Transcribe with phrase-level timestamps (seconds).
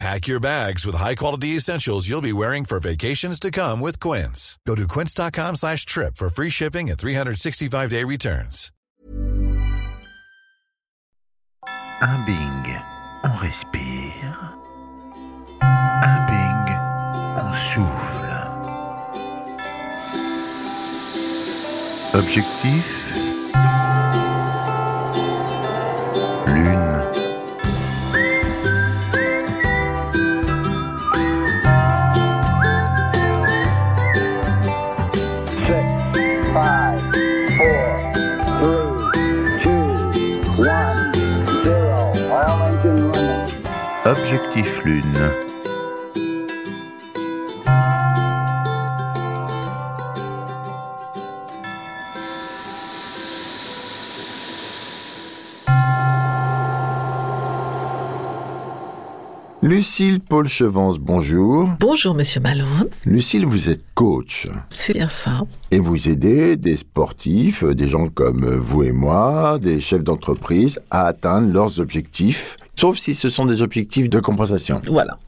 [0.00, 4.58] Pack your bags with high-quality essentials you'll be wearing for vacations to come with Quince.
[4.66, 8.70] Go to quince.com slash trip for free shipping and 365-day returns.
[12.02, 12.76] Un Bing,
[13.22, 14.36] on respire.
[15.62, 16.74] Un Bing,
[17.38, 18.24] on souffle.
[22.14, 23.03] Objectif
[59.84, 61.68] Lucille Paul Chevance, bonjour.
[61.78, 65.42] Bonjour Monsieur Malone, Lucille, vous êtes coach c'est bien ça.
[65.70, 70.02] et vous aidez des sportifs, euh, des gens comme euh, vous et moi, des chefs
[70.02, 74.80] d'entreprise à atteindre leurs objectifs, sauf si ce sont des objectifs de compensation.
[74.86, 75.18] Voilà.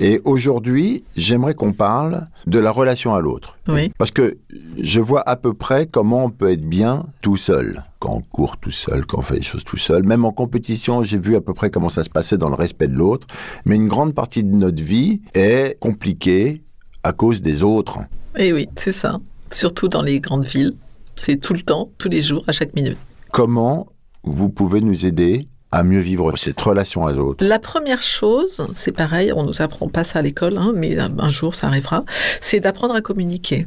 [0.00, 3.56] Et aujourd'hui, j'aimerais qu'on parle de la relation à l'autre.
[3.68, 3.92] Oui.
[3.96, 4.38] Parce que
[4.80, 7.84] je vois à peu près comment on peut être bien tout seul.
[8.00, 10.02] Quand on court tout seul, quand on fait les choses tout seul.
[10.02, 12.88] Même en compétition, j'ai vu à peu près comment ça se passait dans le respect
[12.88, 13.26] de l'autre.
[13.64, 16.62] Mais une grande partie de notre vie est compliquée
[17.02, 18.00] à cause des autres.
[18.36, 19.18] Et Eh oui, c'est ça.
[19.52, 20.74] Surtout dans les grandes villes.
[21.16, 22.98] C'est tout le temps, tous les jours, à chaque minute.
[23.30, 23.86] Comment
[24.24, 28.92] vous pouvez nous aider à mieux vivre cette relation à l'autre La première chose, c'est
[28.92, 32.04] pareil, on nous apprend pas ça à l'école, hein, mais un un jour ça arrivera,
[32.40, 33.66] c'est d'apprendre à communiquer.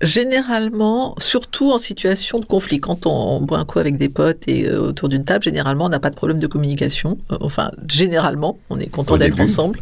[0.00, 4.68] Généralement, surtout en situation de conflit, quand on, boit un coup avec des potes et
[4.68, 7.18] euh, autour d'une table, généralement on n'a pas de problème de communication.
[7.32, 9.80] Euh, Enfin, généralement, on est content d'être ensemble.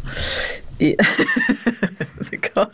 [0.79, 0.97] Et
[2.31, 2.69] D'accord.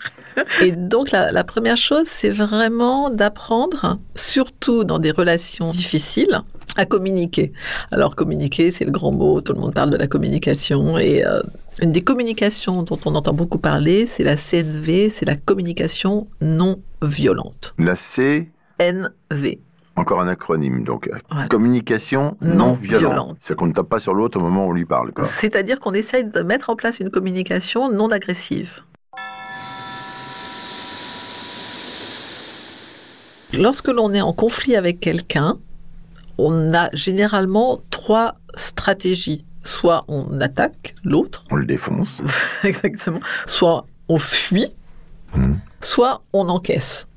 [0.61, 6.41] Et donc la, la première chose, c'est vraiment d'apprendre, surtout dans des relations difficiles,
[6.75, 7.51] à communiquer.
[7.91, 10.97] Alors communiquer, c'est le grand mot, tout le monde parle de la communication.
[10.97, 11.41] Et euh,
[11.81, 16.79] une des communications dont on entend beaucoup parler, c'est la CNV, c'est la communication non
[17.01, 17.73] violente.
[17.77, 19.59] La C, NV.
[19.95, 21.47] encore un acronyme, donc Voilà.
[21.47, 22.99] communication non, Non violente.
[23.11, 23.37] violente.
[23.41, 25.11] C'est qu'on ne tape pas sur l'autre au moment où on lui parle.
[25.39, 28.69] C'est-à-dire qu'on essaye de mettre en place une communication non agressive.
[33.57, 35.57] Lorsque l'on est en conflit avec quelqu'un,
[36.37, 39.43] on a généralement trois stratégies.
[39.63, 42.19] Soit on attaque l'autre, On le défonce.
[42.63, 44.67] exactement, soit on fuit,
[45.35, 45.59] Mhm.
[45.81, 47.07] soit on encaisse.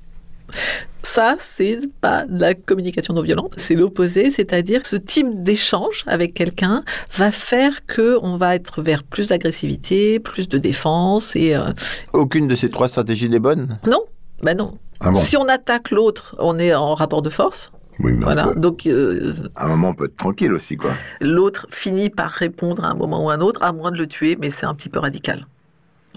[1.02, 6.04] Ça, c'est pas de la communication non violente, c'est l'opposé, c'est-à-dire que ce type d'échange
[6.06, 6.82] avec quelqu'un
[7.16, 11.72] va faire que on va être vers plus d'agressivité, plus de défense et euh,
[12.12, 13.78] Aucune de ces trois stratégies n'est bonne?
[13.86, 14.02] Non,
[14.42, 14.78] ben non.
[15.00, 17.70] Ah bon Si on attaque l'autre, on est en rapport de force,
[18.00, 18.48] Oui, mais on voilà.
[18.48, 20.92] peut- Donc euh, à un moment, on peut être tranquille aussi, quoi.
[21.20, 24.06] l'autre finit par répondre à un moment ou à un autre, à moins de le
[24.06, 25.46] tuer, mais c'est un petit peu radical.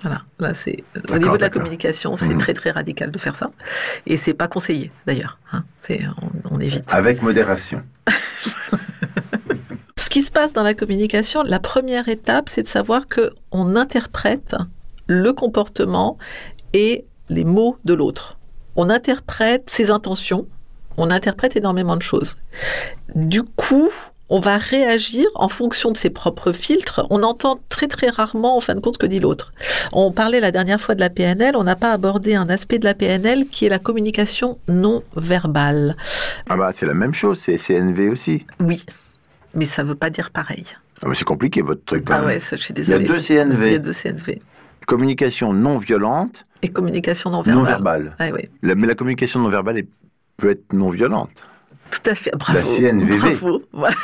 [0.01, 2.37] Voilà, là c'est au niveau de la communication, c'est Mhm.
[2.37, 3.51] très très radical de faire ça,
[4.07, 5.37] et c'est pas conseillé d'ailleurs.
[5.51, 5.63] hein.
[5.87, 6.83] C'est on, on évite.
[6.87, 7.81] Avec modération.
[9.97, 13.75] Ce qui se passe dans la communication, la première étape, c'est de savoir que on
[13.75, 14.55] interprète
[15.07, 16.17] le comportement
[16.73, 18.37] et les mots de l'autre.
[18.75, 20.47] On interprète ses intentions,
[20.99, 22.35] on interprète énormément de choses.
[23.15, 23.89] Du coup,
[24.29, 27.05] on va réagir en fonction de ses propres filtres.
[27.09, 29.51] On entend très très rarement, en fin de compte, ce que dit l'autre.
[29.91, 32.85] On parlait la dernière fois de la PNL, on n'a pas abordé un aspect de
[32.85, 35.95] la PNL qui est la communication non verbale.
[36.49, 38.45] Ah bah, c'est la même chose, c'est CNV aussi.
[38.59, 38.85] Oui,
[39.55, 40.65] mais ça ne veut pas dire pareil.
[41.01, 42.27] Ah bah, c'est compliqué, votre truc, quand Ah même.
[42.27, 43.07] ouais, ça, je suis Il y a désolée.
[43.07, 43.65] deux CNV.
[43.67, 44.41] Il y a deux CNV.
[44.85, 48.13] Communication non violente, Et communication non non verbale.
[48.15, 48.15] verbale.
[48.19, 48.27] Ah
[48.61, 49.87] La- mais la communication non verbale est-
[50.39, 51.29] peut être non violente.
[51.91, 52.31] tout à fait.
[52.35, 52.57] Bravo.
[52.59, 53.17] La CNVV.
[53.35, 53.63] Bravo.
[53.73, 53.95] Voilà.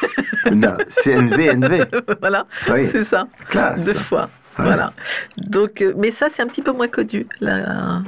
[0.51, 1.85] Non, CNV, NV.
[2.19, 3.27] voilà, Oui, c'est ça.
[3.49, 3.83] classe.
[3.85, 4.29] Deux fois.
[4.57, 4.65] Ouais.
[4.65, 4.93] Voilà.
[5.37, 7.27] Donc, euh, mais ça, c'est un petit peu moins connu.
[7.41, 8.01] La,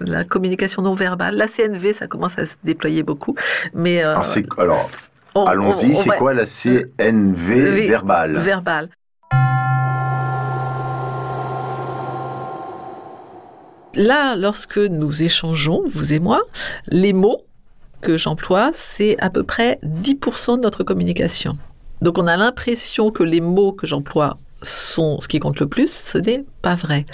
[0.00, 1.36] la communication non verbale.
[1.36, 3.34] La CNV, ça commence à se déployer beaucoup.
[3.74, 4.14] Mais euh,
[4.58, 4.90] Alors,
[5.34, 8.38] allons-y, on- on c'est quoi la CNV V- verbale?
[8.38, 8.88] Verbale.
[13.96, 16.42] Là, lorsque nous échangeons, vous et moi,
[16.88, 17.42] les mots
[18.00, 21.52] que j'emploie, c'est à peu près 10% de notre communication.
[22.02, 25.90] Donc on a l'impression que les mots que j'emploie sont ce qui compte le plus,
[25.92, 27.06] ce n'est pas vrai.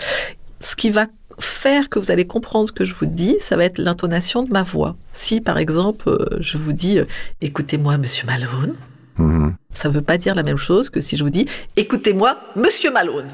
[0.60, 1.06] Ce qui va
[1.38, 4.50] faire que vous allez comprendre ce que je vous dis, ça va être l'intonation de
[4.50, 4.96] ma voix.
[5.12, 6.98] Si par exemple je vous dis
[7.40, 8.74] écoutez-moi monsieur Malone,
[9.18, 9.54] Mhm.
[9.72, 11.46] ça ne veut pas dire la même chose que si je vous dis
[11.76, 13.28] écoutez-moi monsieur Malone.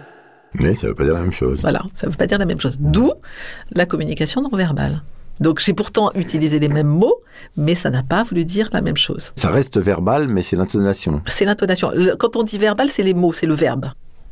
[0.54, 1.60] Mais ça veut pas dire la même chose.
[1.60, 2.76] Voilà, ça ne veut pas dire la même chose.
[2.78, 3.12] D'où
[3.72, 5.02] la communication non verbale.
[5.42, 7.20] Donc j'ai pourtant utilisé les mêmes mots,
[7.56, 9.32] mais ça n'a pas voulu dire la même chose.
[9.34, 11.20] Ça reste verbal, mais c'est l'intonation.
[11.26, 11.92] C'est l'intonation.
[12.16, 13.86] Quand on dit verbal, c'est les mots, c'est le verbe.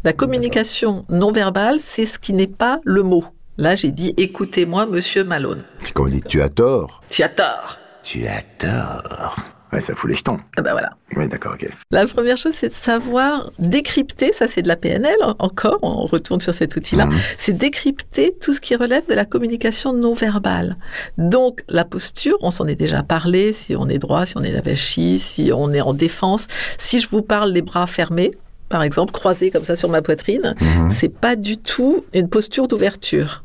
[0.05, 3.25] La communication non verbale, c'est ce qui n'est pas le mot.
[3.59, 5.65] Là, j'ai dit écoutez-moi, monsieur Malone.
[5.81, 7.03] C'est comme on dit tu as tort.
[7.11, 7.79] Tu as tort.
[8.05, 9.37] Tu as tort.
[9.72, 10.38] Ouais, ça fout les jetons.
[10.56, 10.90] Ah ben voilà.
[11.17, 11.69] Oui, d'accord, ok.
[11.93, 16.40] La première chose, c'est de savoir décrypter, ça c'est de la PNL encore, on retourne
[16.40, 17.17] sur cet outil-là, Mhm.
[17.38, 20.76] c'est décrypter tout ce qui relève de la communication non verbale.
[21.19, 24.56] Donc la posture, on s'en est déjà parlé, si on est droit, si on est
[24.56, 26.46] avachi, si on est en défense.
[26.78, 28.32] Si je vous parle les bras fermés,
[28.69, 30.90] par exemple, croisés comme ça sur ma poitrine, Mhm.
[30.93, 33.43] c'est pas du tout une posture d'ouverture.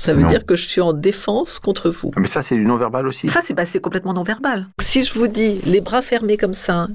[0.00, 0.28] Ça veut Non.
[0.28, 2.10] dire que je suis en défense contre vous.
[2.16, 3.28] Ah, Mais ça, c'est du non-verbal aussi.
[3.28, 4.66] Ça, c'est bah, complètement non-verbal.
[4.80, 6.88] Si je vous dis les bras fermés comme ça,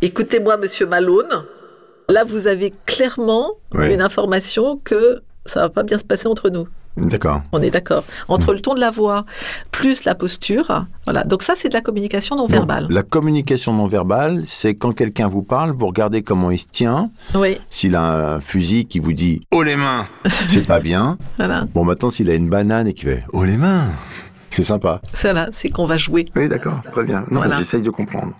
[0.00, 1.42] écoutez-moi, monsieur Malone,
[2.08, 6.68] là, vous avez clairement une information que ça va pas bien se passer entre nous.
[6.96, 7.42] D'accord.
[7.52, 8.04] On est d'accord.
[8.28, 8.54] Entre Mm.
[8.56, 9.24] le ton de la voix
[9.70, 11.24] plus la posture, voilà.
[11.24, 12.82] Donc ça, c'est de la communication non verbale.
[12.84, 17.10] Donc, la communication non-verbale, c'est quand quelqu'un vous parle, vous regardez comment il se tient.
[17.34, 20.06] Oui, S'il a un fusil qui vous dit «Oh les mains!»
[20.48, 21.16] c'est pas bien.
[21.38, 21.64] voilà.
[21.74, 23.86] Bon, maintenant, s'il a une banane et qu'il fait «Oh les mains!»
[24.50, 25.00] c'est sympa.
[25.14, 26.26] C'est là, c'est qu'on va jouer.
[26.36, 27.20] Oui, d'accord, très bien.
[27.30, 27.56] Non, Voilà.
[27.58, 28.32] j'essaye de comprendre.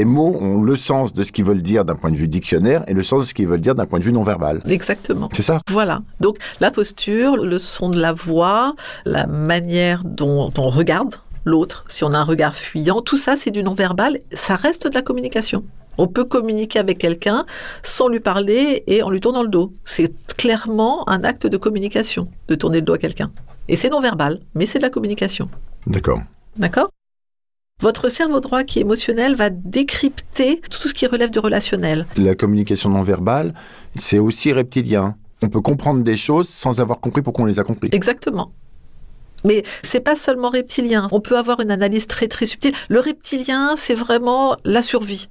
[0.00, 2.84] Les mots ont le sens de ce qu'ils veulent dire d'un point de vue dictionnaire
[2.88, 4.62] et le sens de ce qu'ils veulent dire d'un point de vue non-verbal.
[4.66, 5.28] Exactement.
[5.34, 6.00] C'est ça Voilà.
[6.20, 8.74] Donc la posture, le son de la voix,
[9.04, 13.50] la manière dont on regarde l'autre, si on a un regard fuyant, tout ça c'est
[13.50, 15.64] du non-verbal, ça reste de la communication.
[15.98, 17.44] On peut communiquer avec quelqu'un
[17.82, 19.74] sans lui parler et en lui tournant le dos.
[19.84, 23.30] C'est clairement un acte de communication, de tourner le dos à quelqu'un.
[23.68, 25.50] Et c'est non-verbal, mais c'est de la communication.
[25.86, 26.22] D'accord.
[26.56, 26.88] D'accord?
[27.80, 32.06] Votre cerveau droit qui est émotionnel va décrypter tout ce qui relève du relationnel.
[32.18, 33.54] La communication non-verbale,
[33.96, 35.16] c'est aussi reptilien.
[35.42, 37.88] On peut comprendre des choses sans avoir compris pourquoi on les a compris.
[37.92, 38.52] Exactement.
[39.44, 41.08] Mais c'est pas seulement reptilien.
[41.10, 42.74] On peut avoir une analyse très très subtile.
[42.90, 45.30] Le reptilien, c'est vraiment la survie.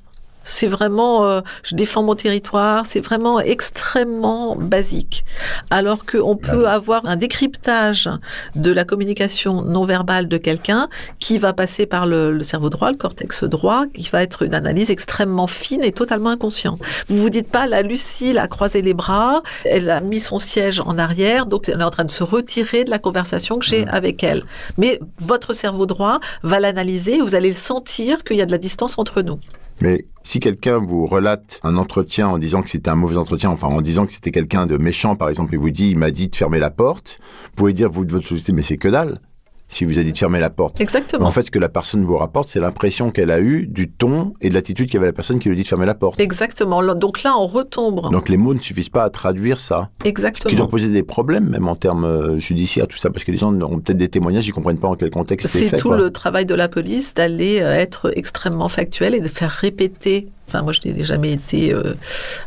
[0.49, 2.85] C'est vraiment, euh, je défends mon territoire.
[2.85, 5.23] C'est vraiment extrêmement basique.
[5.69, 8.09] Alors qu'on peut avoir un décryptage
[8.55, 12.91] de la communication non verbale de quelqu'un qui va passer par le, le cerveau droit,
[12.91, 16.79] le cortex droit, qui va être une analyse extrêmement fine et totalement inconsciente.
[17.07, 20.81] Vous vous dites pas, la Lucille a croisé les bras, elle a mis son siège
[20.85, 23.87] en arrière, donc elle est en train de se retirer de la conversation que j'ai
[23.87, 24.43] avec elle.
[24.77, 28.51] Mais votre cerveau droit va l'analyser et vous allez le sentir qu'il y a de
[28.51, 29.39] la distance entre nous.
[29.81, 33.67] Mais si quelqu'un vous relate un entretien en disant que c'était un mauvais entretien, enfin
[33.67, 36.27] en disant que c'était quelqu'un de méchant par exemple, et vous dit il m'a dit
[36.27, 39.19] de fermer la porte, vous pouvez dire vous de votre société mais c'est que dalle
[39.69, 40.81] si vous a dit de fermer la porte.
[40.81, 41.25] Exactement.
[41.27, 44.33] En fait, ce que la personne vous rapporte, c'est l'impression qu'elle a eue du ton
[44.41, 46.19] et de l'attitude qu'avait la personne qui lui dit de fermer la porte.
[46.19, 46.83] Exactement.
[46.95, 48.11] Donc là, on retombe.
[48.11, 49.89] Donc les mots ne suffisent pas à traduire ça.
[50.01, 50.53] Qui Exactement.
[50.55, 53.53] doit poser des problèmes, même en termes euh, judiciaires, tout ça, parce que les gens
[53.53, 55.77] ont peut-être des témoignages, ils comprennent pas en quel contexte c'est C'est fait.
[55.77, 55.97] tout quoi.
[55.97, 60.27] le travail de la police d'aller euh, être extrêmement factuel et de faire répéter.
[60.49, 61.93] Enfin, moi, je n'ai jamais été euh,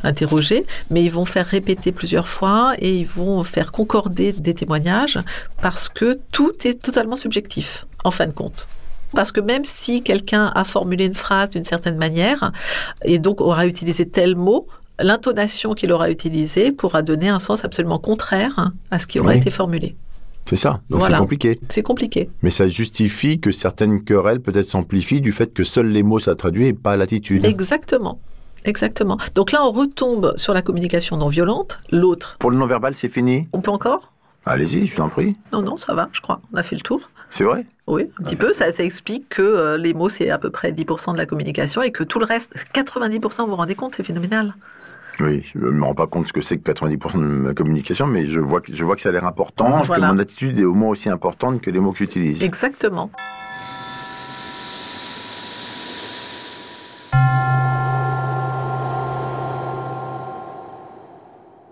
[0.03, 5.19] interrogée, mais ils vont faire répéter plusieurs fois et ils vont faire concorder des témoignages
[5.61, 8.67] parce que tout est totalement subjectif, en fin de compte.
[9.15, 12.51] Parce que même si quelqu'un a formulé une phrase d'une certaine manière
[13.05, 14.67] et donc aura utilisé tel mot,
[14.99, 19.37] l'intonation qu'il aura utilisée pourra donner un sens absolument contraire à ce qui aura Oui.
[19.37, 19.95] été formulé.
[20.47, 20.81] C'est ça.
[20.91, 21.17] Donc Voilà.
[21.17, 21.61] c'est compliqué.
[21.69, 22.31] C'est compliqué.
[22.43, 26.35] Mais ça justifie que certaines querelles peut-être s'amplifient du fait que seuls les mots ça
[26.35, 27.45] traduit et pas l'attitude.
[27.45, 28.19] Exactement.
[28.65, 29.19] Exactement.
[29.35, 31.79] Donc là, on retombe sur la communication non violente.
[31.91, 33.49] L'autre, Pour le non-verbal, c'est fini?
[33.53, 34.13] On peut encore?
[34.47, 35.37] Allez-y, je vous en prie.
[35.53, 36.41] Non, non, ça va, je crois.
[36.53, 37.01] On a fait le tour.
[37.31, 37.65] C'est vrai?
[37.89, 38.53] Oui, un petit peu.
[38.53, 41.83] Ça, ça explique que euh, les mots, c'est à peu près 10% de la communication
[41.83, 44.55] et que tout le reste, 90%, vous vous rendez compte, c'est phénoménal.
[45.21, 48.07] Oui, je ne me rends pas compte ce que c'est que 90% de ma communication,
[48.07, 50.09] mais je vois que, je vois que ça a l'air important, Voilà.
[50.09, 52.43] que mon attitude est au moins aussi importante que les mots que j'utilise.
[52.43, 53.11] Exactement.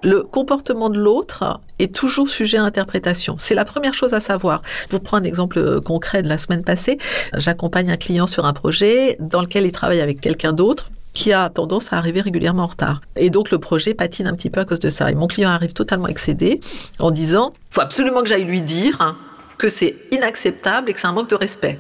[0.03, 3.37] Le comportement de l'autre est toujours sujet à interprétation.
[3.39, 4.63] C'est la première chose à savoir.
[4.89, 6.97] Je vous prends un exemple euh, concret de la semaine passée.
[7.37, 10.91] J'accompagne un client sur un projet dans lequel il travaille avec quelqu'un d'autre.
[11.13, 13.01] Qui a tendance à arriver régulièrement en retard.
[13.17, 15.11] Et donc le projet patine un petit peu à cause de ça.
[15.11, 16.61] Et mon client arrive totalement excédé
[16.99, 19.17] en disant, faut absolument que j'aille lui dire
[19.59, 21.79] que c'est inacceptable et que c'est un manque de respect.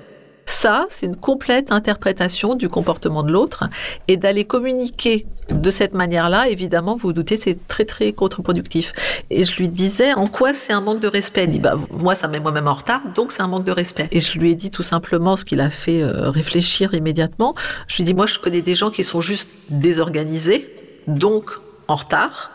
[0.50, 3.70] Ça, c'est une complète interprétation du comportement de l'autre
[4.08, 8.92] et d'aller communiquer de cette manière-là, évidemment, vous vous doutez, c'est très très contre-productif.
[9.30, 11.44] Et je lui disais, en quoi c'est un manque de respect?
[11.44, 14.08] Il dit, bah, moi, ça met moi-même en retard, donc c'est un manque de respect.
[14.10, 17.54] Et je lui ai dit tout simplement ce qui a fait euh, réfléchir immédiatement.
[17.86, 20.68] Je lui ai dit, moi, je connais des gens qui sont juste désorganisés,
[21.06, 21.52] donc
[21.88, 22.50] en retard,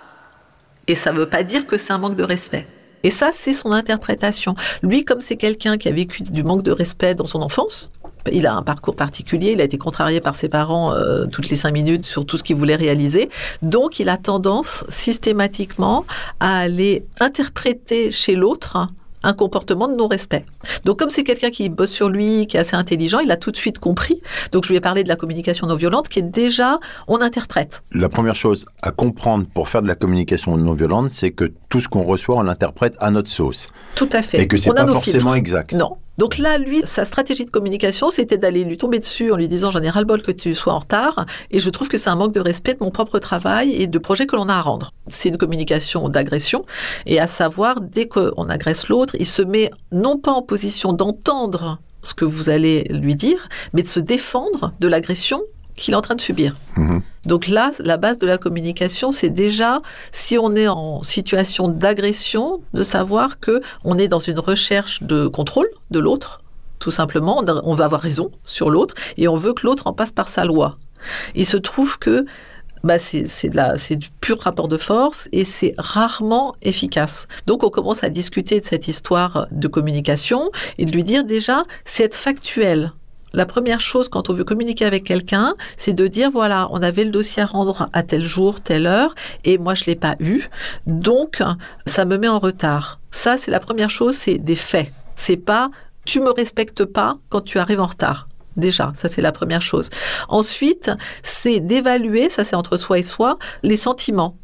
[0.87, 2.67] et ça ne veut pas dire que c'est un manque de respect.
[3.05, 4.55] Et ça, c'est son interprétation.
[4.81, 7.91] Lui, comme c'est quelqu'un qui a vécu du manque de respect dans son enfance,
[8.31, 11.55] il a un parcours particulier, il a été contrarié par ses parents euh, toutes les
[11.55, 13.29] cinq minutes sur tout ce qu'il voulait réaliser.
[13.61, 16.07] Donc, il a tendance systématiquement
[16.39, 18.89] à aller interpréter chez l'autre
[19.25, 20.45] un comportement de non-respect.
[20.85, 23.51] Donc comme c'est quelqu'un qui bosse sur lui, qui est assez intelligent, il a tout
[23.51, 24.21] de suite compris.
[24.51, 27.83] Donc je lui ai parlé de la communication non violente qui est déjà, on interprète.
[27.91, 31.81] La première chose à comprendre pour faire de la communication non violente, c'est que tout
[31.81, 33.69] ce qu'on reçoit, on l'interprète à notre sauce.
[33.95, 34.41] Tout à fait.
[34.41, 35.35] Et que c'est pas forcément filtres.
[35.35, 35.73] exact.
[35.73, 35.97] Non.
[36.17, 39.69] Donc là, lui, sa stratégie de communication, c'était d'aller lui tomber dessus en lui disant
[39.69, 42.33] j'en ai ras-le-bol que tu sois en retard et je trouve que c'est un manque
[42.33, 44.93] de respect de mon propre travail et de projet que l'on a à rendre.
[45.07, 46.65] C'est une communication d'agression
[47.05, 51.79] et à savoir, dès qu'on agresse l'autre, il se met non pas en position d'entendre
[52.01, 55.41] ce que vous allez lui dire, mais de se défendre de l'agression
[55.75, 56.55] qu'il est en train de subir.
[56.77, 57.01] Mhm.
[57.25, 62.61] Donc là, la base de la communication, c'est déjà, si on est en situation d'agression,
[62.73, 66.41] de savoir que on est dans une recherche de contrôle de l'autre,
[66.79, 67.39] tout simplement.
[67.39, 70.11] On a- On veut avoir raison sur l'autre et on veut que l'autre en passe
[70.11, 70.77] par sa loi.
[71.35, 72.25] Il se trouve que
[72.83, 77.27] bah c'est du pur rapport de force et c'est rarement efficace.
[77.47, 81.63] Donc on commence à discuter de cette histoire de communication et de lui dire déjà,
[81.85, 82.91] c'est être factuel.
[83.35, 87.03] La première chose quand on veut communiquer avec quelqu'un, c'est de dire voilà, on avait
[87.03, 89.13] le dossier à rendre à tel jour, telle heure,
[89.43, 90.49] et moi je l'ai pas eu,
[90.87, 91.43] donc
[91.85, 92.99] ça me met en retard.
[93.11, 94.91] Ça, c'est la première chose, c'est des faits.
[95.17, 95.69] C'est pas
[96.05, 98.29] tu me respectes pas quand tu arrives en retard.
[98.55, 99.89] Déjà, ça c'est la première chose.
[100.29, 100.89] Ensuite,
[101.23, 104.35] c'est d'évaluer, ça c'est entre soi et soi, les sentiments.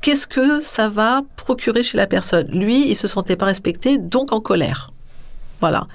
[0.00, 2.48] Qu'est-ce que ça va procurer chez la personne?
[2.48, 4.91] Lui, il se sentait pas respecté, donc en colère.
[5.62, 5.86] Voilà.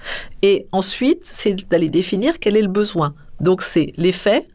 [0.41, 3.13] Et ensuite, c'est d'aller définir quel est le besoin.
[3.41, 4.47] Donc c'est les faits,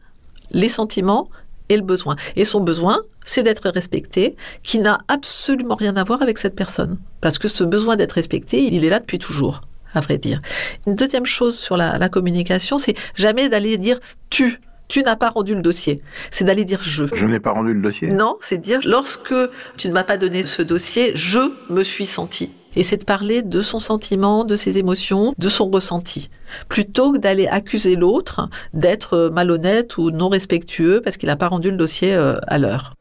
[0.51, 1.29] les sentiments
[1.69, 2.15] et le besoin.
[2.35, 6.97] Et son besoin, c'est d'être respecté, qui n'a absolument rien à voir avec cette personne.
[7.21, 9.61] Parce que ce besoin d'être respecté, il est là depuis toujours,
[9.93, 10.41] à vrai dire.
[10.87, 13.99] Une deuxième chose sur la, la communication, c'est jamais d'aller dire
[14.31, 14.59] tu.
[14.89, 16.01] Tu n'as pas rendu le dossier.
[16.31, 17.05] C'est d'aller dire je.
[17.13, 18.07] Je n'ai pas rendu le dossier?
[18.09, 19.33] Non, c'est dire lorsque
[19.77, 21.39] tu ne m'as pas donné ce dossier, je
[21.69, 22.49] me suis senti.
[22.75, 26.29] Et c'est de parler de son sentiment, de ses émotions, de son ressenti,
[26.69, 31.69] plutôt que d'aller accuser l'autre d'être malhonnête ou non respectueux parce qu'il n'a pas rendu
[31.69, 32.95] le dossier euh, à l'heure.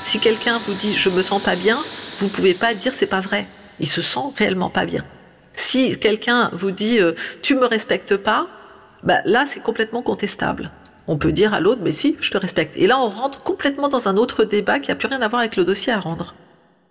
[0.00, 1.78] Si quelqu'un vous dit je me sens pas bien,
[2.18, 3.46] vous pouvez pas dire c'est pas vrai.
[3.80, 5.04] Il se sent réellement pas bien.
[5.56, 7.12] Si quelqu'un vous dit euh,
[7.42, 8.48] tu me respectes pas,
[9.02, 10.70] bah là c'est complètement contestable.
[11.06, 12.76] On peut dire à l'autre mais si, je te respecte.
[12.76, 15.40] Et là on rentre complètement dans un autre débat qui a plus rien à voir
[15.40, 16.34] avec le dossier à rendre.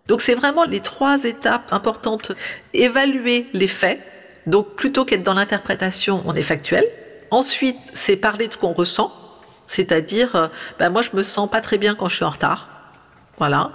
[0.07, 2.33] Donc c'est vraiment les trois étapes importantes.
[2.73, 4.01] Évaluer les faits.
[4.45, 6.83] Donc plutôt qu'être dans l'interprétation, on est factuel.
[7.31, 9.11] Ensuite, c'est parler de ce qu'on ressent.
[9.67, 12.67] C'est-à-dire, ben moi je me sens pas très bien quand je suis en retard.
[13.37, 13.71] Voilà.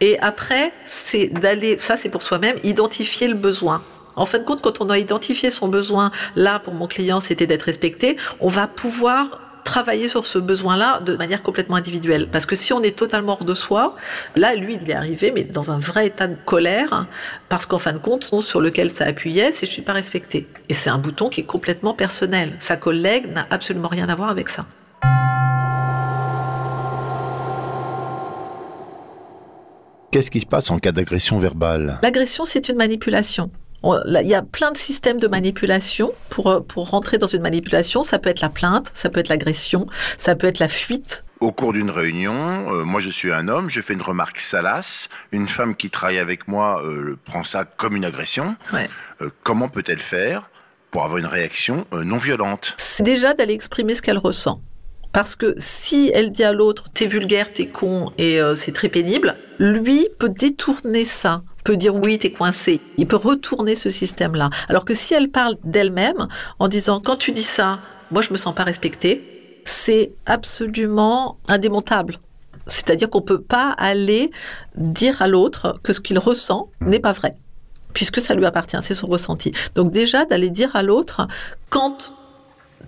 [0.00, 3.82] Et après, c'est d'aller, ça c'est pour soi-même, identifier le besoin.
[4.16, 7.46] En fin de compte, quand on a identifié son besoin, là pour mon client c'était
[7.46, 12.28] d'être respecté, on va pouvoir travailler sur ce besoin-là de manière complètement individuelle.
[12.32, 13.96] Parce que si on est totalement hors de soi,
[14.34, 17.06] là, lui, il est arrivé, mais dans un vrai état de colère,
[17.50, 20.46] parce qu'en fin de compte, ce sur lequel ça appuyait, c'est je suis pas respecté.
[20.70, 22.54] Et c'est un bouton qui est complètement personnel.
[22.60, 24.64] Sa collègue n'a absolument rien à voir avec ça.
[30.12, 31.98] Qu'est-ce qui se passe en cas d'agression verbale?
[32.02, 33.50] L'agression, c'est une manipulation.
[33.84, 36.12] Il y a plein de systèmes de manipulation.
[36.30, 39.28] Pour, euh, pour rentrer dans une manipulation, ça peut être la plainte, ça peut être
[39.28, 39.86] l'agression,
[40.18, 41.24] ça peut être la fuite.
[41.40, 45.10] Au cours d'une réunion, euh, moi je suis un homme, je fais une remarque salace,
[45.32, 48.56] une femme qui travaille avec moi euh, prend ça comme une agression.
[48.72, 48.88] Ouais.
[49.20, 50.48] Euh, comment peut-elle faire
[50.90, 52.74] pour avoir une réaction non violente?
[52.78, 54.60] C'est déjà d'aller exprimer ce qu'elle ressent.
[55.12, 59.34] Parce que si elle dit à l'autre t'es vulgaire, t'es con et c'est très pénible,
[59.58, 62.80] lui peut détourner ça, peut dire oui t'es coincé.
[62.96, 64.50] Il peut retourner ce système-là.
[64.68, 66.28] Alors que si elle parle d'elle-même
[66.60, 67.80] en disant quand tu dis ça,
[68.12, 72.20] moi je me sens pas respectée, c'est absolument indémontable.
[72.68, 74.30] C'est-à-dire qu'on peut pas aller
[74.76, 77.34] dire à l'autre que ce qu'il ressent n'est pas vrai
[77.94, 79.52] puisque ça lui appartient, c'est son ressenti.
[79.74, 81.26] Donc déjà d'aller dire à l'autre,
[81.70, 82.12] quand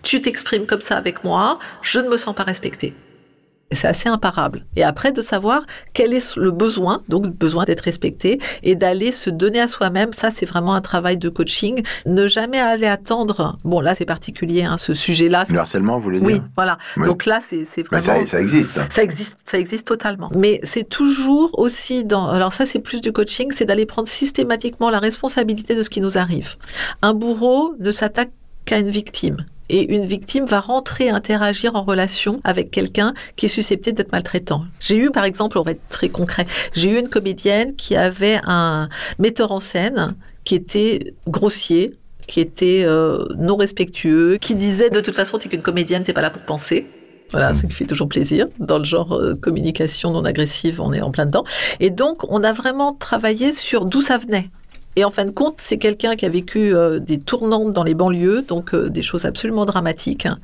[0.02, 2.94] tu t'exprimes comme ça avec moi, je ne me sens pas respectée.
[3.70, 4.64] C'est assez imparable.
[4.76, 9.12] Et après, de savoir quel est le besoin, donc le besoin d'être respecté, et d'aller
[9.12, 11.82] se donner à soi-même, ça c'est vraiment un travail de coaching.
[12.06, 15.44] Ne jamais aller attendre, bon là c'est particulier, hein, ce sujet-là.
[15.50, 16.28] Le harcèlement, vous voulez dire?
[16.28, 16.78] Oui, voilà.
[16.96, 17.06] Oui.
[17.06, 18.24] Donc là, c'est c'est Mais vraiment...
[18.24, 18.78] ça, ça existe.
[18.90, 20.30] Ça existe, ça existe totalement.
[20.34, 22.28] Mais c'est toujours aussi dans.
[22.28, 26.00] Alors ça, c'est plus du coaching, c'est d'aller prendre systématiquement la responsabilité de ce qui
[26.00, 26.56] nous arrive.
[27.02, 28.30] Un bourreau ne s'attaque
[28.64, 29.44] qu'à une victime.
[29.68, 34.64] Et une victime va rentrer, interagir en relation avec quelqu'un qui est susceptible d'être maltraitant.
[34.80, 38.40] J'ai eu, par exemple, on va être très concret, j'ai eu une comédienne qui avait
[38.44, 41.92] un metteur en scène qui était grossier,
[42.26, 46.20] qui était euh, non respectueux, qui disait de toute façon, t'es qu'une comédienne, t'es pas
[46.20, 46.86] là pour penser.
[47.30, 48.46] Voilà, ce qui fait toujours plaisir.
[48.58, 51.44] Dans le genre euh, communication non agressive, on est en plein dedans.
[51.80, 54.50] Et donc, on a vraiment travaillé sur d'où ça venait.
[54.98, 57.94] Et en fin de compte, c'est quelqu'un qui a vécu euh, des tournantes dans les
[57.94, 60.40] banlieues, donc euh, des choses absolument dramatiques, hein,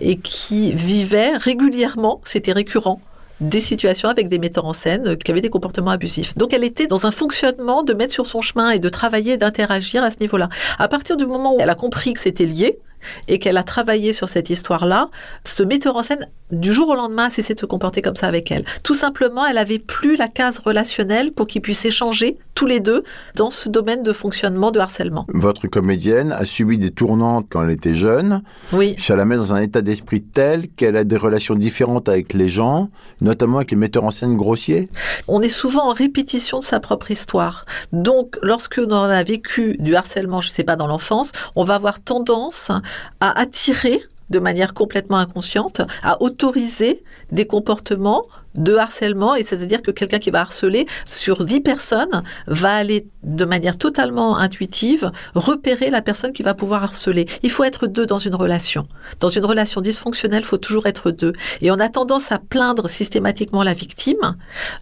[0.00, 3.00] et qui vivait régulièrement, c'était récurrent,
[3.40, 6.38] des situations avec des metteurs en scène euh, qui avaient des comportements abusifs.
[6.38, 10.04] Donc elle était dans un fonctionnement de mettre sur son chemin et de travailler, d'interagir
[10.04, 10.48] à ce niveau-là.
[10.78, 12.78] À partir du moment où elle a compris que c'était lié,
[13.28, 15.08] et qu'elle a travaillé sur cette histoire-là,
[15.44, 18.26] ce metteur en scène, du jour au lendemain, a cessé de se comporter comme ça
[18.26, 18.64] avec elle.
[18.82, 23.04] Tout simplement, elle avait plus la case relationnelle pour qu'ils puissent échanger tous les deux
[23.36, 25.26] dans ce domaine de fonctionnement de harcèlement.
[25.32, 28.42] Votre comédienne a subi des tournantes quand elle était jeune.
[28.72, 28.94] Oui.
[28.98, 32.48] Ça la met dans un état d'esprit tel qu'elle a des relations différentes avec les
[32.48, 32.90] gens,
[33.20, 34.90] notamment avec les metteurs en scène grossiers.
[35.28, 37.64] On est souvent en répétition de sa propre histoire.
[37.92, 41.76] Donc, lorsque l'on a vécu du harcèlement, je ne sais pas, dans l'enfance, on va
[41.76, 42.70] avoir tendance
[43.20, 49.90] à attirer de manière complètement inconsciente, à autoriser des comportements de harcèlement, et c'est-à-dire que
[49.90, 56.02] quelqu'un qui va harceler sur 10 personnes va aller de manière totalement intuitive repérer la
[56.02, 57.26] personne qui va pouvoir harceler.
[57.42, 58.86] Il faut être deux dans une relation.
[59.20, 61.32] Dans une relation dysfonctionnelle, il faut toujours être deux.
[61.62, 64.36] Et on a tendance à plaindre systématiquement la victime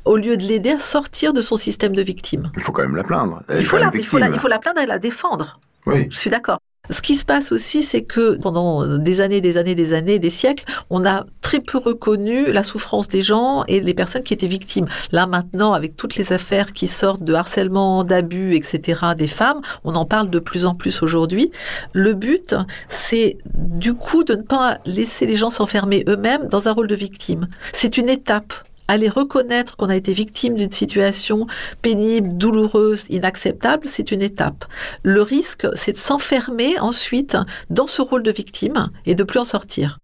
[0.05, 2.51] au lieu de l'aider à sortir de son système de victime.
[2.57, 3.43] Il faut quand même la plaindre.
[3.57, 4.39] Il faut, la, même il, faut la, victime.
[4.39, 5.61] il faut la plaindre et la défendre.
[5.87, 6.09] Oui.
[6.11, 6.59] Je suis d'accord.
[6.91, 10.31] Ce qui se passe aussi, c'est que pendant des années, des années, des années, des
[10.31, 14.47] siècles, on a très peu reconnu la souffrance des gens et les personnes qui étaient
[14.47, 14.87] victimes.
[15.13, 19.95] Là maintenant, avec toutes les affaires qui sortent de harcèlement, d'abus, etc., des femmes, on
[19.95, 21.51] en parle de plus en plus aujourd'hui.
[21.93, 22.55] Le but,
[22.89, 26.95] c'est du coup de ne pas laisser les gens s'enfermer eux-mêmes dans un rôle de
[26.95, 27.49] victime.
[27.73, 28.53] C'est une étape
[28.91, 31.47] aller reconnaître qu'on a été victime d'une situation
[31.81, 34.65] pénible, douloureuse, inacceptable, c'est une étape.
[35.03, 37.37] Le risque, c'est de s'enfermer ensuite
[37.71, 39.99] dans ce rôle de victime et de plus en sortir.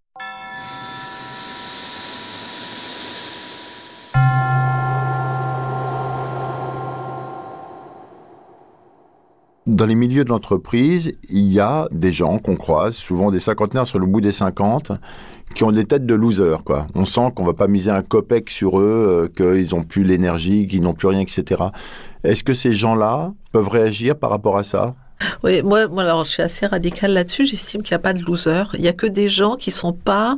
[9.76, 13.86] Dans les milieux de l'entreprise, il y a des gens qu'on croise, souvent des cinquantenaires
[13.86, 14.92] sur le bout des 50,
[15.54, 16.64] qui ont des têtes de losers.
[16.64, 16.86] Quoi.
[16.94, 20.66] On sent qu'on va pas miser un copec sur eux, euh, qu'ils n'ont plus l'énergie,
[20.66, 21.62] qu'ils n'ont plus rien, etc.
[22.24, 24.94] Est-ce que ces gens-là peuvent réagir par rapport à ça?
[25.42, 27.46] Oui, moi, moi, alors, je suis assez radicale là-dessus.
[27.46, 28.64] J'estime qu'il n'y a pas de loser.
[28.74, 30.36] Il n'y a que des gens qui sont pas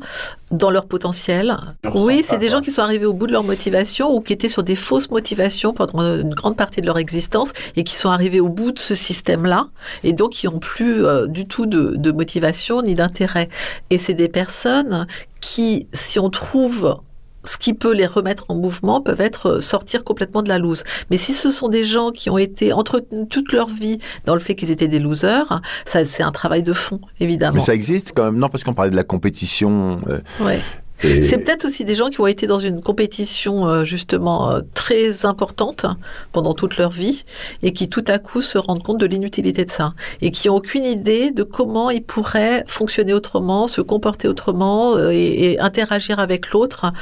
[0.51, 1.57] dans leur potentiel.
[1.95, 2.57] Oui, c'est des quoi.
[2.57, 5.11] gens qui sont arrivés au bout de leur motivation ou qui étaient sur des fausses
[5.11, 8.79] motivations pendant une grande partie de leur existence et qui sont arrivés au bout de
[8.79, 9.69] ce système-là
[10.05, 13.49] et donc qui n'ont plus euh, du tout de, de motivation ni d'intérêt.
[13.91, 15.07] Et c'est des personnes
[15.41, 16.99] qui, si on trouve
[17.45, 20.83] ce qui peut les remettre en mouvement peuvent être euh, sortir complètement de la loose.
[21.11, 24.41] Mais si ce sont des gens qui ont été entretenus toute leur vie dans le
[24.41, 27.55] fait qu'ils étaient des losers, ça c'est un travail de fond évidemment.
[27.55, 30.01] Mais ça existe quand même, non Parce qu'on parlait de la compétition.
[30.09, 30.61] euh, Ouais.
[31.01, 35.25] C'est peut-être aussi des gens qui ont été dans une compétition euh, justement euh, très
[35.27, 35.87] importante
[36.33, 37.25] pendant toute leur vie
[37.63, 40.57] et qui tout à coup se rendent compte de l'inutilité de ça et qui ont
[40.57, 46.19] aucune idée de comment ils pourraient fonctionner autrement, se comporter autrement euh, et, et interagir
[46.19, 46.93] avec l'autre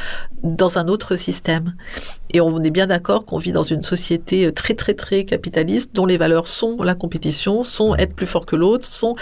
[0.42, 1.74] dans un autre système.
[2.34, 6.04] Et on est bien d'accord qu'on vit dans une société très très très capitaliste dont
[6.06, 9.16] les valeurs sont la compétition, sont être plus fort que l'autre, sont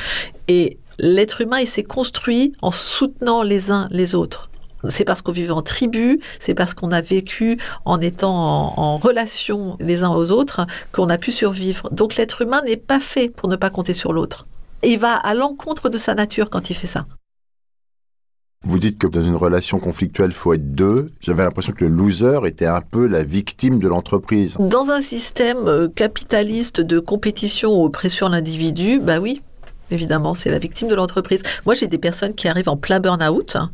[0.49, 4.51] et l'être humain il s'est construit en soutenant les uns les autres.
[4.89, 8.99] C'est parce qu'on vivait en tribu, c'est parce qu'on a vécu en étant en, en
[8.99, 11.89] relation les uns aux autres qu'on a pu survivre.
[11.91, 14.47] Donc l'être humain n'est pas fait pour ne pas compter sur l'autre.
[14.83, 17.07] Il va à l'encontre de sa nature quand il fait ça.
[18.67, 21.11] Vous dites que dans une relation conflictuelle, il faut être deux.
[21.21, 24.57] J'avais l'impression que le loser était un peu la victime de l'entreprise.
[24.59, 29.43] Dans un système euh, capitaliste de compétition ou oppression à l'individu, bah oui,
[29.91, 31.43] évidemment, c'est la victime de l'entreprise.
[31.67, 33.57] Moi, j'ai des personnes qui arrivent en plein burn-out.
[33.57, 33.71] hein,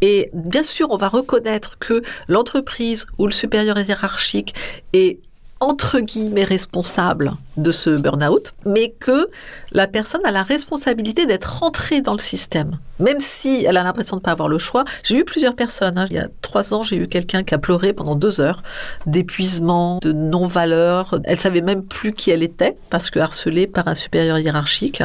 [0.00, 4.54] Et bien sûr, on va reconnaître que l'entreprise ou le supérieur hiérarchique
[4.92, 5.18] est
[5.60, 9.28] entre guillemets responsable de ce burn-out, mais que
[9.72, 12.78] la personne a la responsabilité d'être rentrée dans le système.
[12.98, 14.84] Même si elle a l'impression de ne pas avoir le choix.
[15.02, 15.98] J'ai eu plusieurs personnes.
[15.98, 16.06] hein.
[16.08, 18.62] Il y a trois ans, j'ai eu quelqu'un qui a pleuré pendant deux heures
[19.04, 21.20] d'épuisement, de non-valeur.
[21.24, 25.02] Elle savait même plus qui elle était parce que harcelée par un supérieur hiérarchique.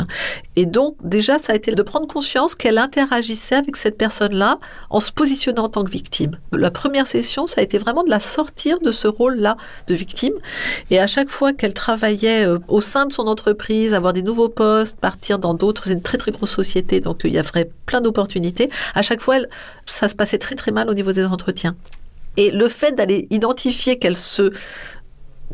[0.56, 4.60] Et donc, déjà, ça a été de prendre conscience qu'elle interagissait avec cette personne-là
[4.90, 6.38] en se positionnant en tant que victime.
[6.54, 10.34] La première session, ça a été vraiment de la sortir de ce rôle-là de victime.
[10.90, 14.50] Et à chaque fois qu'elle travaillait euh, au sein de son entreprise, avoir des nouveaux
[14.50, 18.02] postes, partir dans d'autres, c'est une très très grosse société, donc il y avait plein
[18.02, 18.70] d'opportunités.
[18.96, 19.38] À chaque fois,
[19.86, 21.76] ça se passait très très mal au niveau des entretiens.
[22.38, 24.54] Et le fait d'aller identifier qu'elle se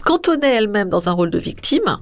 [0.06, 1.98] cantonnait elle-même dans un rôle de victime,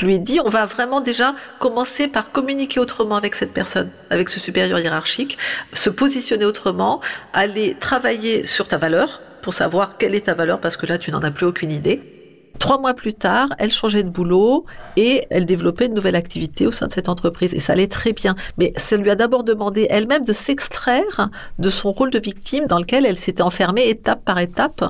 [0.00, 4.40] lui dit, on va vraiment déjà commencer par communiquer autrement avec cette personne, avec ce
[4.40, 5.38] supérieur hiérarchique,
[5.72, 7.00] se positionner autrement,
[7.32, 11.10] aller travailler sur ta valeur pour savoir quelle est ta valeur parce que là, tu
[11.10, 12.11] n'en as plus aucune idée.
[12.58, 16.72] Trois mois plus tard, elle changeait de boulot et elle développait une nouvelle activité au
[16.72, 17.54] sein de cette entreprise.
[17.54, 18.36] Et ça allait très bien.
[18.58, 22.78] Mais ça lui a d'abord demandé elle-même de s'extraire de son rôle de victime dans
[22.78, 24.84] lequel elle s'était enfermée étape par étape.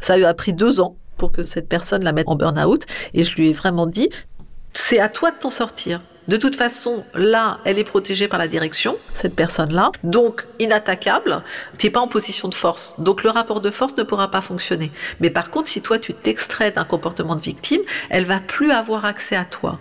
[0.00, 2.84] Ça a pris deux ans pour que cette personne la mette en burn-out.
[3.14, 4.10] Et je lui ai vraiment dit,
[4.72, 6.00] c'est à toi de t'en sortir.
[6.28, 11.42] De toute façon, là, elle est protégée par la direction, cette personne-là, donc inattaquable.
[11.78, 14.40] Tu n'es pas en position de force, donc le rapport de force ne pourra pas
[14.40, 14.90] fonctionner.
[15.20, 19.04] Mais par contre, si toi tu t'extrais d'un comportement de victime, elle va plus avoir
[19.04, 19.78] accès à toi.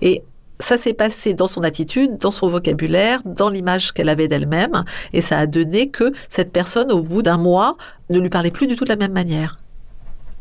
[0.00, 0.22] Et
[0.60, 5.20] ça s'est passé dans son attitude, dans son vocabulaire, dans l'image qu'elle avait d'elle-même, et
[5.20, 7.76] ça a donné que cette personne, au bout d'un mois,
[8.10, 9.58] ne lui parlait plus du tout de la même manière.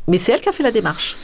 [0.07, 1.17] Mais c'est elle qui a fait la démarche.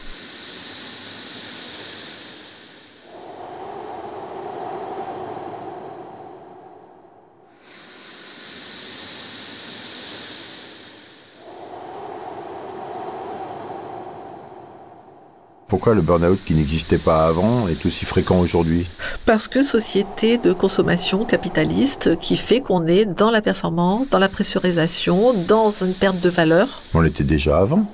[15.74, 18.86] Pourquoi le burn-out qui n'existait pas avant est aussi fréquent aujourd'hui
[19.26, 24.30] Parce que société de consommation capitaliste qui fait qu'on est dans la performance, dans la
[24.30, 26.84] pressurisation, dans une perte de valeur.
[26.94, 27.92] On l'était déjà avant.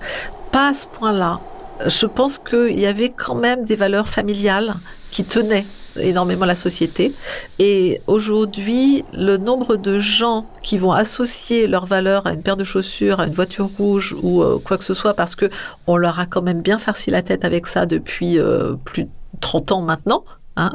[0.52, 1.40] Pas à ce point-là.
[1.86, 4.76] Je pense qu'il y avait quand même des valeurs familiales
[5.10, 5.66] qui tenaient
[6.00, 7.14] énormément la société.
[7.60, 12.64] Et aujourd'hui, le nombre de gens qui vont associer leurs valeurs à une paire de
[12.64, 15.50] chaussures, à une voiture rouge ou euh, quoi que ce soit, parce que
[15.88, 19.10] on leur a quand même bien farci la tête avec ça depuis euh, plus de
[19.42, 20.24] 30 ans maintenant.
[20.56, 20.72] Hein,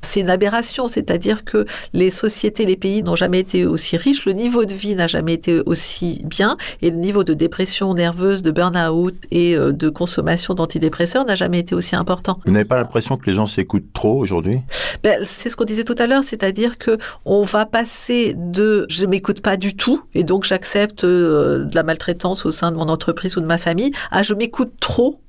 [0.00, 4.32] c'est une aberration, c'est-à-dire que les sociétés, les pays n'ont jamais été aussi riches, le
[4.32, 8.50] niveau de vie n'a jamais été aussi bien, et le niveau de dépression nerveuse, de
[8.50, 12.38] burn-out et euh, de consommation d'antidépresseurs n'a jamais été aussi important.
[12.44, 14.60] Vous n'avez pas l'impression que les gens s'écoutent trop aujourd'hui?
[15.02, 19.06] Ben, c'est ce qu'on disait tout à l'heure, c'est-à-dire que on va passer de je
[19.06, 22.88] m'écoute pas du tout et donc j'accepte euh, de la maltraitance au sein de mon
[22.88, 25.20] entreprise ou de ma famille à je m'écoute trop.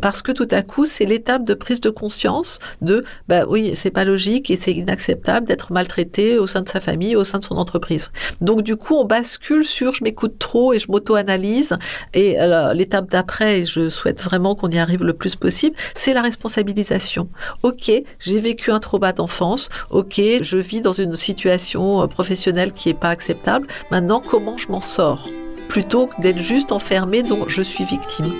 [0.00, 3.90] Parce que tout à coup, c'est l'étape de prise de conscience de, bah oui, c'est
[3.90, 7.44] pas logique et c'est inacceptable d'être maltraité au sein de sa famille, au sein de
[7.44, 8.10] son entreprise.
[8.40, 11.76] Donc du coup, on bascule sur je m'écoute trop et je m'auto-analyse.
[12.12, 12.36] Et
[12.74, 17.28] l'étape d'après, et je souhaite vraiment qu'on y arrive le plus possible, c'est la responsabilisation.
[17.62, 19.68] Ok, j'ai vécu un trauma d'enfance.
[19.90, 23.66] Ok, je vis dans une situation euh, professionnelle qui est pas acceptable.
[23.90, 25.28] Maintenant, comment je m'en sors?
[25.68, 28.32] Plutôt que d'être juste enfermé dont je suis victime.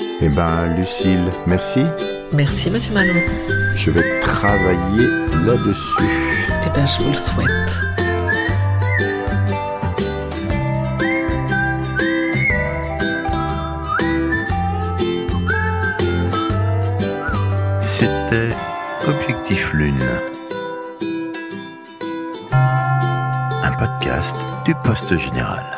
[0.00, 1.84] Eh ben, Lucille, merci.
[2.32, 3.20] Merci, Monsieur Malot.
[3.76, 5.06] Je vais travailler
[5.46, 6.04] là-dessus.
[6.66, 7.48] Eh bien, je vous le souhaite.
[17.98, 18.48] C'était
[19.06, 19.96] Objectif Lune.
[22.50, 25.77] Un podcast du Poste Général.